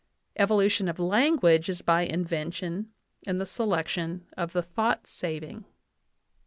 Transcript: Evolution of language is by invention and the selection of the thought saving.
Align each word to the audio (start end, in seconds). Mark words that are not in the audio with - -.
Evolution 0.35 0.87
of 0.89 0.97
language 0.97 1.69
is 1.69 1.83
by 1.83 2.01
invention 2.01 2.89
and 3.27 3.39
the 3.39 3.45
selection 3.45 4.25
of 4.35 4.51
the 4.51 4.63
thought 4.63 5.05
saving. 5.05 5.63